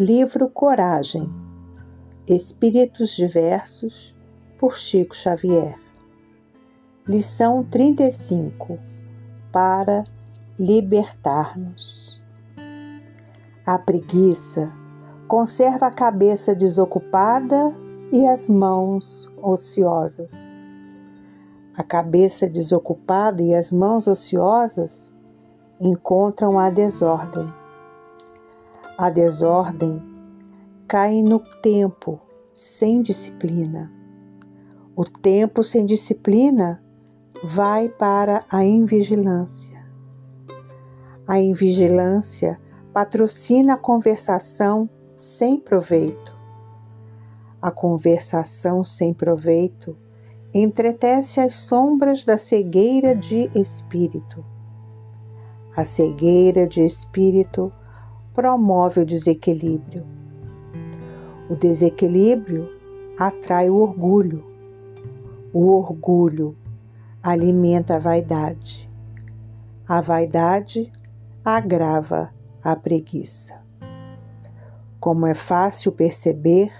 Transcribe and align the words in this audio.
Livro 0.00 0.48
Coragem 0.48 1.28
Espíritos 2.24 3.16
Diversos, 3.16 4.14
por 4.56 4.78
Chico 4.78 5.12
Xavier. 5.12 5.76
Lição 7.04 7.64
35 7.64 8.78
Para 9.50 10.04
libertar-nos. 10.56 12.22
A 13.66 13.76
preguiça 13.76 14.72
conserva 15.26 15.88
a 15.88 15.90
cabeça 15.90 16.54
desocupada 16.54 17.74
e 18.12 18.24
as 18.24 18.48
mãos 18.48 19.28
ociosas. 19.42 20.56
A 21.76 21.82
cabeça 21.82 22.46
desocupada 22.46 23.42
e 23.42 23.52
as 23.52 23.72
mãos 23.72 24.06
ociosas 24.06 25.12
encontram 25.80 26.56
a 26.56 26.70
desordem. 26.70 27.52
A 29.00 29.10
desordem 29.10 30.02
cai 30.88 31.22
no 31.22 31.38
tempo 31.38 32.20
sem 32.52 33.00
disciplina. 33.00 33.92
O 34.96 35.04
tempo 35.04 35.62
sem 35.62 35.86
disciplina 35.86 36.82
vai 37.44 37.88
para 37.88 38.44
a 38.50 38.64
invigilância. 38.64 39.80
A 41.28 41.38
invigilância 41.38 42.60
patrocina 42.92 43.74
a 43.74 43.76
conversação 43.76 44.90
sem 45.14 45.60
proveito. 45.60 46.36
A 47.62 47.70
conversação 47.70 48.82
sem 48.82 49.14
proveito 49.14 49.96
entretece 50.52 51.38
as 51.38 51.54
sombras 51.54 52.24
da 52.24 52.36
cegueira 52.36 53.14
de 53.14 53.48
espírito. 53.54 54.44
A 55.76 55.84
cegueira 55.84 56.66
de 56.66 56.84
espírito 56.84 57.72
promove 58.34 59.00
o 59.00 59.06
desequilíbrio. 59.06 60.06
O 61.48 61.56
desequilíbrio 61.56 62.68
atrai 63.18 63.68
o 63.70 63.76
orgulho. 63.76 64.44
O 65.52 65.68
orgulho 65.68 66.56
alimenta 67.22 67.96
a 67.96 67.98
vaidade. 67.98 68.88
A 69.88 70.00
vaidade 70.00 70.92
agrava 71.44 72.30
a 72.62 72.76
preguiça. 72.76 73.58
Como 75.00 75.26
é 75.26 75.34
fácil 75.34 75.92
perceber, 75.92 76.70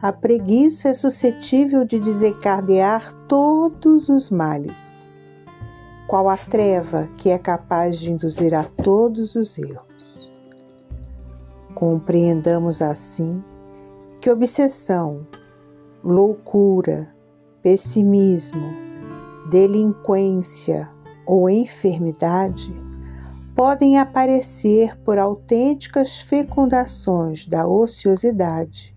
a 0.00 0.12
preguiça 0.12 0.88
é 0.88 0.94
suscetível 0.94 1.84
de 1.84 1.98
desencadear 1.98 3.14
todos 3.28 4.08
os 4.08 4.30
males, 4.30 5.14
qual 6.06 6.28
a 6.28 6.36
treva 6.36 7.08
que 7.16 7.30
é 7.30 7.38
capaz 7.38 7.98
de 7.98 8.10
induzir 8.10 8.54
a 8.54 8.64
todos 8.64 9.34
os 9.34 9.56
erros. 9.56 9.93
Compreendamos 11.74 12.80
assim 12.80 13.42
que 14.20 14.30
obsessão, 14.30 15.26
loucura, 16.02 17.12
pessimismo, 17.60 18.70
delinquência 19.50 20.88
ou 21.26 21.50
enfermidade 21.50 22.72
podem 23.54 23.98
aparecer 23.98 24.96
por 25.00 25.18
autênticas 25.18 26.20
fecundações 26.20 27.46
da 27.46 27.66
ociosidade, 27.66 28.96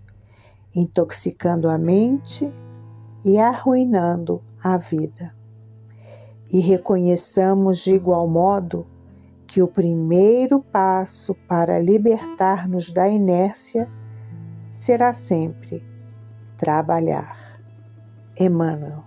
intoxicando 0.76 1.70
a 1.70 1.78
mente 1.78 2.52
e 3.24 3.38
arruinando 3.38 4.42
a 4.64 4.78
vida. 4.78 5.36
E 6.52 6.60
reconheçamos 6.60 7.80
de 7.80 7.94
igual 7.94 8.28
modo 8.28 8.86
que 9.48 9.62
o 9.62 9.68
primeiro 9.68 10.60
passo 10.60 11.34
para 11.48 11.80
libertar-nos 11.80 12.92
da 12.92 13.08
inércia 13.08 13.90
será 14.74 15.14
sempre 15.14 15.84
trabalhar. 16.58 17.60
Emmanuel 18.38 19.04